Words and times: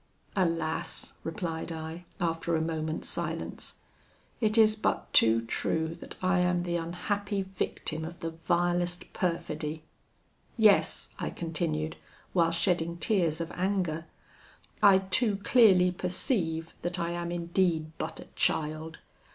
'Alas!' 0.35 1.13
replied 1.23 1.71
I, 1.71 2.05
after 2.19 2.55
a 2.55 2.59
moment's 2.61 3.07
silence, 3.07 3.75
'it 4.39 4.57
is 4.57 4.75
but 4.75 5.13
too 5.13 5.41
true 5.41 5.93
that 5.93 6.15
I 6.23 6.39
am 6.39 6.63
the 6.63 6.75
unhappy 6.75 7.43
victim 7.43 8.03
of 8.03 8.19
the 8.19 8.31
vilest 8.31 9.13
perfidy. 9.13 9.83
Yes,' 10.57 11.09
I 11.19 11.29
continued, 11.29 11.97
while 12.33 12.49
shedding 12.49 12.97
tears 12.97 13.39
of 13.39 13.51
anger, 13.51 14.07
'I 14.81 14.97
too 15.13 15.35
clearly 15.43 15.91
perceive 15.91 16.73
that 16.81 16.97
I 16.99 17.11
am 17.11 17.31
indeed 17.31 17.91
but 17.99 18.19
a 18.19 18.25
child. 18.35 18.97